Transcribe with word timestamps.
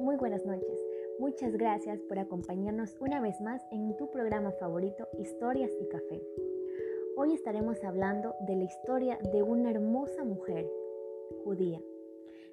muy 0.00 0.16
buenas 0.16 0.46
noches. 0.46 0.80
Muchas 1.18 1.52
gracias 1.52 2.00
por 2.00 2.18
acompañarnos 2.18 2.96
una 3.00 3.20
vez 3.20 3.38
más 3.42 3.62
en 3.70 3.94
tu 3.96 4.10
programa 4.10 4.50
favorito 4.52 5.06
Historias 5.18 5.70
y 5.78 5.86
Café. 5.88 6.22
Hoy 7.16 7.34
estaremos 7.34 7.84
hablando 7.84 8.34
de 8.46 8.56
la 8.56 8.64
historia 8.64 9.18
de 9.30 9.42
una 9.42 9.70
hermosa 9.70 10.24
mujer 10.24 10.66
judía. 11.44 11.80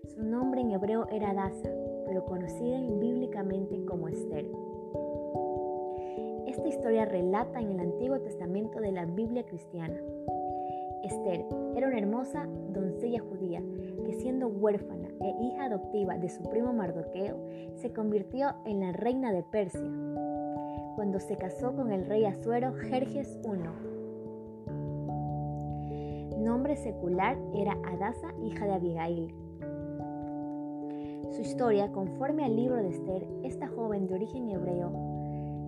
Su 0.04 0.24
nombre 0.24 0.60
en 0.60 0.72
hebreo 0.72 1.08
era 1.10 1.32
Adasa, 1.32 1.70
pero 2.06 2.26
conocida 2.26 2.82
bíblicamente 3.00 3.84
como 3.86 4.10
Esther. 4.10 4.46
Esta 6.48 6.68
historia 6.68 7.06
relata 7.06 7.62
en 7.62 7.72
el 7.72 7.80
Antiguo 7.80 8.20
Testamento 8.20 8.82
de 8.82 8.92
la 8.92 9.06
Biblia 9.06 9.46
cristiana. 9.46 9.98
Esther 11.08 11.46
era 11.76 11.88
una 11.88 11.98
hermosa 11.98 12.48
doncella 12.70 13.20
judía 13.22 13.64
que 14.06 14.14
siendo 14.14 14.48
huérfana 14.48 15.10
e 15.22 15.36
hija 15.44 15.66
adoptiva 15.66 16.18
de 16.18 16.30
su 16.30 16.44
primo 16.44 16.74
Mardoqueo, 16.74 17.38
se 17.76 17.92
convirtió 17.92 18.56
en 18.66 18.80
la 18.82 18.92
reina 18.92 19.32
de 19.32 19.44
Persia, 19.44 19.90
cuando 20.96 21.20
se 21.20 21.36
casó 21.38 21.76
con 21.76 21.92
el 21.92 22.06
rey 22.06 22.26
Asuero 22.26 22.74
Jerjes 22.74 23.40
I. 23.44 23.98
Nombre 26.40 26.76
secular 26.78 27.38
era 27.54 27.78
Adasa, 27.86 28.34
hija 28.44 28.66
de 28.66 28.74
Abigail. 28.74 29.34
Su 31.32 31.42
historia, 31.42 31.92
conforme 31.92 32.46
al 32.46 32.56
libro 32.56 32.78
de 32.78 32.90
Esther, 32.90 33.28
esta 33.44 33.68
joven 33.68 34.08
de 34.08 34.16
origen 34.16 34.50
hebreo 34.50 34.92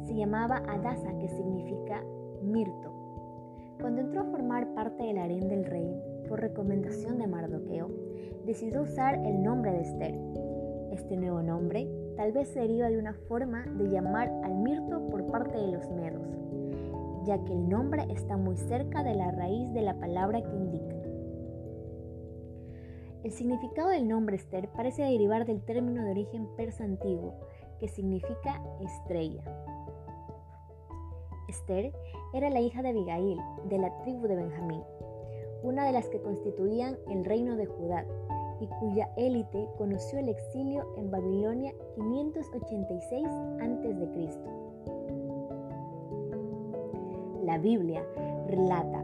se 0.04 0.16
llamaba 0.16 0.64
Adasa, 0.68 1.18
que 1.20 1.28
significa 1.28 2.04
mirto. 2.42 2.99
Cuando 3.80 4.02
entró 4.02 4.22
a 4.22 4.26
formar 4.26 4.68
parte 4.74 5.04
del 5.04 5.18
harén 5.18 5.48
del 5.48 5.64
rey, 5.64 5.90
por 6.28 6.42
recomendación 6.42 7.18
de 7.18 7.28
Mardoqueo, 7.28 7.90
decidió 8.46 8.82
usar 8.82 9.16
el 9.26 9.42
nombre 9.42 9.72
de 9.72 9.82
Esther. 9.82 10.16
Este 10.92 11.16
nuevo 11.16 11.42
nombre 11.42 11.90
tal 12.18 12.34
vez 12.34 12.50
se 12.50 12.60
deriva 12.60 12.90
de 12.90 12.98
una 12.98 13.14
forma 13.14 13.66
de 13.78 13.90
llamar 13.90 14.30
al 14.44 14.56
mirto 14.56 15.08
por 15.10 15.26
parte 15.28 15.58
de 15.58 15.72
los 15.72 15.90
medos, 15.92 16.28
ya 17.26 17.42
que 17.46 17.54
el 17.54 17.70
nombre 17.70 18.06
está 18.10 18.36
muy 18.36 18.58
cerca 18.58 19.02
de 19.02 19.16
la 19.16 19.32
raíz 19.32 19.72
de 19.72 19.82
la 19.82 19.98
palabra 19.98 20.42
que 20.42 20.56
indica. 20.58 20.96
El 23.24 23.32
significado 23.32 23.90
del 23.90 24.10
nombre 24.10 24.36
Esther 24.36 24.68
parece 24.76 25.04
derivar 25.04 25.46
del 25.46 25.62
término 25.62 26.04
de 26.04 26.12
origen 26.12 26.48
persa 26.58 26.84
antiguo, 26.84 27.34
que 27.80 27.88
significa 27.88 28.62
estrella. 28.82 29.44
Esther 31.50 31.92
era 32.34 32.50
la 32.50 32.62
hija 32.62 32.82
de 32.82 32.90
Abigail, 32.90 33.40
de 33.66 33.78
la 33.78 33.98
tribu 34.00 34.28
de 34.28 34.36
Benjamín, 34.36 34.82
una 35.64 35.86
de 35.86 35.92
las 35.92 36.08
que 36.10 36.22
constituían 36.22 36.98
el 37.10 37.26
reino 37.26 37.56
de 37.56 37.66
Judá, 37.66 38.06
y 38.62 38.68
cuya 38.80 39.10
élite 39.16 39.68
conoció 39.78 40.20
el 40.20 40.30
exilio 40.30 40.86
en 40.98 41.10
Babilonia 41.10 41.74
586 41.96 43.28
a.C. 43.28 44.30
La 47.44 47.58
Biblia 47.58 48.06
relata 48.48 49.04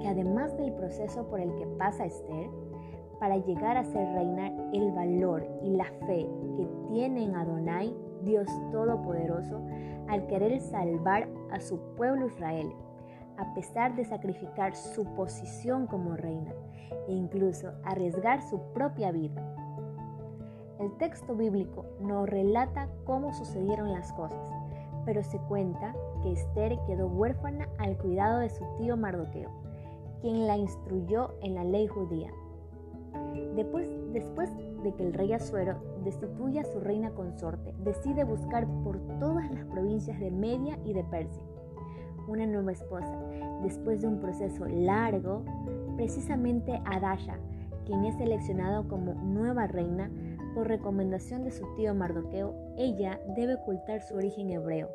que 0.00 0.08
además 0.08 0.56
del 0.56 0.72
proceso 0.72 1.26
por 1.28 1.40
el 1.40 1.54
que 1.56 1.66
pasa 1.78 2.06
Esther, 2.06 2.48
para 3.20 3.36
llegar 3.38 3.76
a 3.76 3.84
ser 3.84 4.06
reina, 4.12 4.52
el 4.72 4.90
valor 4.92 5.46
y 5.62 5.70
la 5.70 5.86
fe 6.06 6.26
que 6.56 6.68
tiene 6.88 7.24
en 7.24 7.36
Adonai, 7.36 7.94
Dios 8.22 8.48
Todopoderoso, 8.72 9.60
al 10.08 10.26
querer 10.26 10.60
salvar 10.60 11.28
a 11.50 11.60
su 11.60 11.78
pueblo 11.96 12.26
Israel, 12.26 12.72
a 13.36 13.54
pesar 13.54 13.94
de 13.96 14.04
sacrificar 14.04 14.74
su 14.74 15.04
posición 15.14 15.86
como 15.86 16.16
reina 16.16 16.52
e 17.08 17.12
incluso 17.12 17.72
arriesgar 17.84 18.42
su 18.42 18.60
propia 18.72 19.10
vida. 19.10 19.42
El 20.80 20.96
texto 20.98 21.34
bíblico 21.34 21.84
no 22.00 22.26
relata 22.26 22.88
cómo 23.04 23.32
sucedieron 23.32 23.92
las 23.92 24.12
cosas, 24.12 24.50
pero 25.04 25.22
se 25.22 25.38
cuenta 25.38 25.94
que 26.22 26.32
Esther 26.32 26.78
quedó 26.86 27.06
huérfana 27.06 27.68
al 27.78 27.96
cuidado 27.96 28.40
de 28.40 28.50
su 28.50 28.64
tío 28.78 28.96
Mardoqueo, 28.96 29.50
quien 30.20 30.46
la 30.46 30.56
instruyó 30.56 31.34
en 31.42 31.54
la 31.54 31.64
ley 31.64 31.86
judía. 31.86 32.30
Después, 33.54 33.88
después 34.12 34.50
de 34.84 34.94
que 34.94 35.02
el 35.02 35.12
rey 35.12 35.32
Asuero 35.32 35.76
destituya 36.04 36.60
a 36.60 36.64
su 36.64 36.78
reina 36.78 37.10
consorte, 37.10 37.74
decide 37.78 38.22
buscar 38.22 38.66
por 38.84 39.00
todas 39.18 39.50
las 39.50 39.64
provincias 39.64 40.20
de 40.20 40.30
Media 40.30 40.78
y 40.84 40.92
de 40.92 41.02
Persia 41.02 41.42
una 42.26 42.46
nueva 42.46 42.72
esposa. 42.72 43.18
Después 43.62 44.00
de 44.00 44.08
un 44.08 44.20
proceso 44.20 44.66
largo, 44.66 45.44
precisamente 45.96 46.80
Adasha, 46.84 47.38
quien 47.86 48.04
es 48.04 48.16
seleccionado 48.16 48.88
como 48.88 49.14
nueva 49.14 49.66
reina 49.66 50.10
por 50.54 50.68
recomendación 50.68 51.44
de 51.44 51.50
su 51.50 51.66
tío 51.74 51.94
Mardoqueo, 51.94 52.54
ella 52.76 53.20
debe 53.36 53.54
ocultar 53.54 54.02
su 54.02 54.14
origen 54.14 54.50
hebreo. 54.50 54.90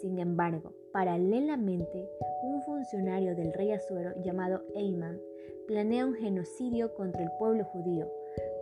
Sin 0.00 0.18
embargo, 0.18 0.72
paralelamente, 0.92 2.08
un 2.42 2.62
funcionario 2.62 3.34
del 3.34 3.52
rey 3.52 3.72
Azuero 3.72 4.12
llamado 4.22 4.62
Eiman 4.74 5.18
planea 5.66 6.06
un 6.06 6.14
genocidio 6.14 6.94
contra 6.94 7.22
el 7.22 7.30
pueblo 7.38 7.64
judío, 7.64 8.10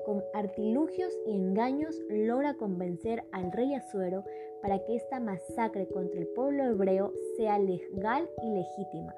con 0.04 0.22
artilugios 0.34 1.12
y 1.26 1.34
engaños 1.34 2.00
logra 2.08 2.54
convencer 2.54 3.24
al 3.32 3.52
rey 3.52 3.74
Asuero 3.74 4.24
para 4.60 4.78
que 4.84 4.96
esta 4.96 5.20
masacre 5.20 5.88
contra 5.88 6.20
el 6.20 6.28
pueblo 6.28 6.64
hebreo 6.64 7.12
sea 7.36 7.58
legal 7.58 8.28
y 8.42 8.50
legítima. 8.50 9.14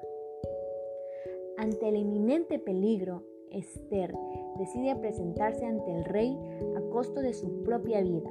Ante 1.57 1.87
el 1.87 1.95
inminente 1.95 2.59
peligro, 2.59 3.23
Esther 3.51 4.13
decide 4.57 4.95
presentarse 4.95 5.65
ante 5.65 5.91
el 5.91 6.03
rey 6.05 6.37
a 6.75 6.81
costo 6.91 7.21
de 7.21 7.33
su 7.33 7.63
propia 7.63 8.01
vida, 8.01 8.29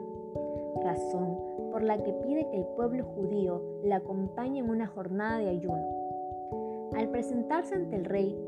razón 0.83 1.39
por 1.73 1.83
la 1.83 2.03
que 2.03 2.13
pide 2.13 2.49
que 2.51 2.59
el 2.59 2.67
pueblo 2.77 3.05
judío 3.05 3.81
la 3.85 3.97
acompañe 3.97 4.61
en 4.61 4.71
una 4.71 4.87
jornada 4.87 5.39
de 5.39 5.49
ayuno. 5.49 6.91
Al 6.95 7.09
presentarse 7.09 7.75
ante 7.75 7.97
el 7.97 8.05
rey, 8.05 8.39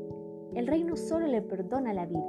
el 0.53 0.67
rey 0.67 0.83
no 0.83 0.95
solo 0.95 1.27
le 1.27 1.41
perdona 1.41 1.93
la 1.93 2.05
vida, 2.05 2.25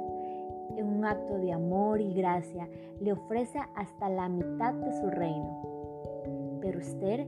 en 0.79 0.87
un 0.87 1.05
acto 1.05 1.37
de 1.37 1.53
amor 1.53 2.01
y 2.01 2.13
gracia, 2.13 2.67
le 2.99 3.13
ofrece 3.13 3.59
hasta 3.75 4.09
la 4.09 4.29
mitad 4.29 4.73
de 4.73 4.91
su 4.93 5.09
reino. 5.09 6.59
Pero 6.61 6.79
Esther 6.79 7.27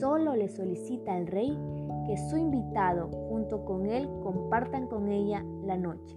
solo 0.00 0.34
le 0.34 0.48
solicita 0.48 1.14
al 1.14 1.26
rey 1.26 1.56
que 2.06 2.16
su 2.16 2.36
invitado 2.36 3.08
junto 3.28 3.64
con 3.64 3.86
él 3.86 4.08
compartan 4.22 4.86
con 4.86 5.08
ella 5.08 5.44
la 5.64 5.76
noche. 5.76 6.16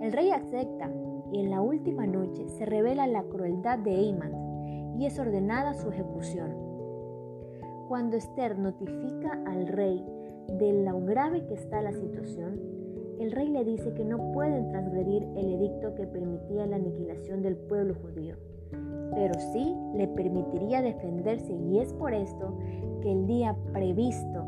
El 0.00 0.12
rey 0.12 0.30
acepta 0.30 0.90
y 1.30 1.40
en 1.40 1.50
la 1.50 1.60
última 1.60 2.06
noche 2.06 2.48
se 2.48 2.66
revela 2.66 3.06
la 3.06 3.22
crueldad 3.22 3.78
de 3.78 3.94
Eiman 3.94 4.98
y 4.98 5.06
es 5.06 5.18
ordenada 5.18 5.74
su 5.74 5.88
ejecución. 5.90 6.54
Cuando 7.88 8.16
Esther 8.16 8.58
notifica 8.58 9.40
al 9.46 9.66
rey 9.66 10.04
de 10.58 10.84
lo 10.84 11.00
grave 11.00 11.46
que 11.46 11.54
está 11.54 11.82
la 11.82 11.92
situación, 11.92 12.71
el 13.18 13.32
rey 13.32 13.48
le 13.48 13.64
dice 13.64 13.92
que 13.94 14.04
no 14.04 14.32
pueden 14.32 14.68
transgredir 14.70 15.24
el 15.36 15.54
edicto 15.54 15.94
que 15.94 16.06
permitía 16.06 16.66
la 16.66 16.76
aniquilación 16.76 17.42
del 17.42 17.56
pueblo 17.56 17.94
judío, 17.94 18.36
pero 19.14 19.34
sí 19.52 19.74
le 19.94 20.08
permitiría 20.08 20.82
defenderse 20.82 21.52
y 21.52 21.78
es 21.78 21.92
por 21.94 22.14
esto 22.14 22.58
que 23.02 23.12
el 23.12 23.26
día 23.26 23.56
previsto 23.72 24.44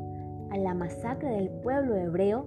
a 0.51 0.57
la 0.57 0.75
masacre 0.75 1.31
del 1.31 1.51
pueblo 1.51 1.97
hebreo, 1.97 2.47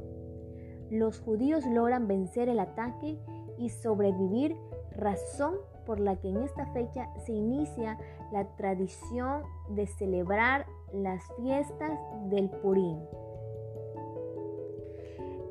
los 0.89 1.19
judíos 1.19 1.65
logran 1.65 2.07
vencer 2.07 2.47
el 2.47 2.59
ataque 2.59 3.19
y 3.57 3.69
sobrevivir, 3.69 4.55
razón 4.95 5.55
por 5.85 5.99
la 5.99 6.15
que 6.17 6.29
en 6.29 6.37
esta 6.37 6.65
fecha 6.67 7.09
se 7.25 7.33
inicia 7.33 7.97
la 8.31 8.45
tradición 8.55 9.43
de 9.69 9.87
celebrar 9.87 10.65
las 10.93 11.21
fiestas 11.37 11.99
del 12.29 12.49
Purim. 12.49 12.97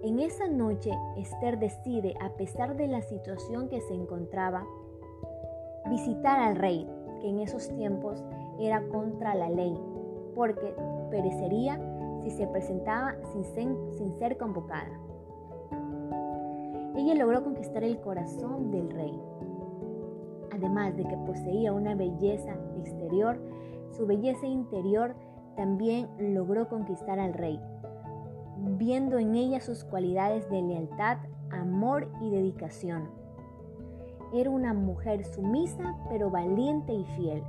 En 0.06 0.20
esa 0.20 0.46
noche, 0.46 0.92
Esther 1.16 1.58
decide, 1.58 2.14
a 2.20 2.28
pesar 2.36 2.76
de 2.76 2.86
la 2.86 3.02
situación 3.02 3.68
que 3.68 3.80
se 3.80 3.92
encontraba, 3.92 4.64
visitar 5.90 6.38
al 6.38 6.54
rey, 6.54 6.88
que 7.20 7.28
en 7.28 7.40
esos 7.40 7.68
tiempos 7.70 8.22
era 8.60 8.86
contra 8.86 9.34
la 9.34 9.50
ley, 9.50 9.76
porque 10.36 10.76
perecería 11.10 11.80
si 12.22 12.30
se 12.30 12.46
presentaba 12.46 13.16
sin 13.32 14.16
ser, 14.16 14.38
convocada. 14.38 14.96
Ella 16.94 17.16
logró 17.16 17.42
conquistar 17.42 17.82
el 17.82 17.98
corazón 17.98 18.70
del 18.70 18.88
rey. 18.90 19.20
Además 20.52 20.96
de 20.96 21.02
que 21.02 21.16
poseía 21.16 21.72
una 21.72 21.96
belleza 21.96 22.54
exterior, 22.78 23.40
su 23.90 24.06
belleza 24.06 24.46
interior 24.46 25.16
también 25.56 26.08
logró 26.32 26.68
conquistar 26.68 27.18
al 27.18 27.32
rey, 27.32 27.60
viendo 28.76 29.18
en 29.18 29.34
ella 29.34 29.60
sus 29.60 29.84
cualidades 29.84 30.48
de 30.50 30.62
lealtad, 30.62 31.18
amor 31.50 32.08
y 32.20 32.30
dedicación. 32.30 33.08
Era 34.32 34.50
una 34.50 34.74
mujer 34.74 35.24
sumisa 35.24 35.96
pero 36.08 36.30
valiente 36.30 36.92
y 36.92 37.04
fiel. 37.16 37.42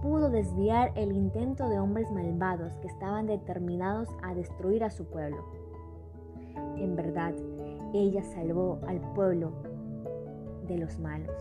Pudo 0.00 0.30
desviar 0.30 0.92
el 0.96 1.12
intento 1.12 1.68
de 1.68 1.78
hombres 1.78 2.10
malvados 2.10 2.76
que 2.78 2.88
estaban 2.88 3.26
determinados 3.26 4.08
a 4.22 4.34
destruir 4.34 4.82
a 4.82 4.90
su 4.90 5.04
pueblo. 5.04 5.44
En 6.76 6.96
verdad, 6.96 7.34
ella 7.92 8.22
salvó 8.24 8.80
al 8.86 9.00
pueblo 9.14 9.52
de 10.66 10.78
los 10.78 10.98
malos. 10.98 11.36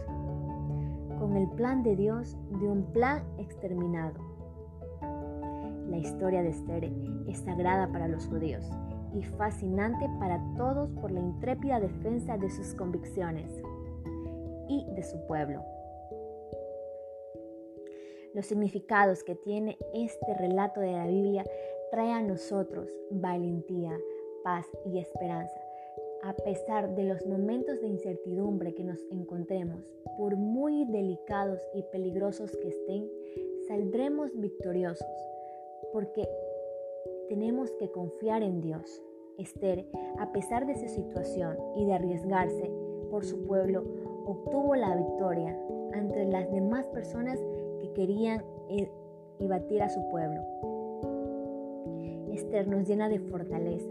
con 1.19 1.37
el 1.37 1.47
plan 1.49 1.83
de 1.83 1.95
Dios 1.95 2.35
de 2.59 2.67
un 2.67 2.83
plan 2.93 3.23
exterminado. 3.37 4.30
La 5.91 5.97
historia 5.97 6.41
de 6.41 6.51
Esther 6.51 6.89
es 7.27 7.39
sagrada 7.39 7.91
para 7.91 8.07
los 8.07 8.25
judíos 8.25 8.65
y 9.13 9.23
fascinante 9.23 10.07
para 10.19 10.41
todos 10.55 10.89
por 11.01 11.11
la 11.11 11.19
intrépida 11.19 11.81
defensa 11.81 12.37
de 12.37 12.49
sus 12.49 12.73
convicciones 12.75 13.51
y 14.69 14.85
de 14.95 15.03
su 15.03 15.17
pueblo. 15.27 15.61
Los 18.33 18.45
significados 18.45 19.21
que 19.25 19.35
tiene 19.35 19.77
este 19.93 20.33
relato 20.35 20.79
de 20.79 20.93
la 20.93 21.07
Biblia 21.07 21.43
trae 21.91 22.13
a 22.13 22.21
nosotros 22.21 22.87
valentía, 23.09 23.91
paz 24.45 24.65
y 24.85 24.97
esperanza. 24.97 25.59
A 26.23 26.33
pesar 26.33 26.95
de 26.95 27.03
los 27.03 27.25
momentos 27.25 27.81
de 27.81 27.87
incertidumbre 27.87 28.73
que 28.73 28.85
nos 28.85 29.03
encontremos, 29.11 29.93
por 30.17 30.37
muy 30.37 30.85
delicados 30.85 31.59
y 31.73 31.83
peligrosos 31.91 32.55
que 32.55 32.69
estén, 32.69 33.09
saldremos 33.67 34.31
victoriosos, 34.39 35.07
porque 35.93 36.27
tenemos 37.29 37.71
que 37.79 37.91
confiar 37.91 38.43
en 38.43 38.61
Dios. 38.61 39.01
Esther, 39.37 39.85
a 40.19 40.31
pesar 40.31 40.67
de 40.67 40.75
su 40.75 40.87
situación 40.87 41.57
y 41.75 41.85
de 41.85 41.93
arriesgarse 41.93 42.71
por 43.09 43.25
su 43.25 43.43
pueblo, 43.45 43.83
obtuvo 44.25 44.75
la 44.75 44.95
victoria 44.95 45.57
ante 45.93 46.25
las 46.25 46.51
demás 46.51 46.85
personas 46.87 47.39
que 47.79 47.91
querían 47.93 48.43
y 48.69 48.87
e, 49.39 49.47
batir 49.47 49.81
a 49.81 49.89
su 49.89 49.99
pueblo. 50.09 50.41
Esther 52.31 52.67
nos 52.67 52.87
llena 52.87 53.09
de 53.09 53.19
fortaleza, 53.19 53.89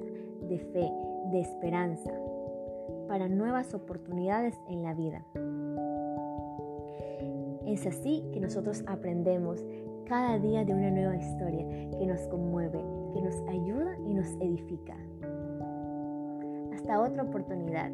de 0.49 0.59
fe, 0.59 0.91
de 1.31 1.41
esperanza 1.41 2.13
para 3.09 3.29
nuevas 3.29 3.75
oportunidades 3.75 4.55
en 4.69 4.83
la 4.83 4.95
vida. 4.95 5.27
Es 7.67 7.87
así 7.87 8.25
que 8.33 8.41
nosotros 8.41 8.85
aprendemos 8.87 9.65
cada 10.11 10.41
día 10.41 10.65
de 10.65 10.75
una 10.75 10.91
nueva 10.91 11.15
historia 11.15 11.65
que 11.97 12.05
nos 12.05 12.21
conmueve, 12.27 12.85
que 13.15 13.23
nos 13.23 13.37
ayuda 13.49 13.97
y 14.05 14.15
nos 14.15 14.27
edifica. 14.41 14.97
Hasta 16.75 17.01
otra 17.01 17.23
oportunidad. 17.23 17.93